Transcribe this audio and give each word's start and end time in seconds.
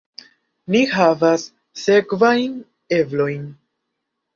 Ni 0.75 0.81
havas 0.93 1.47
sekvajn 1.85 2.59
eblojn. 3.03 3.51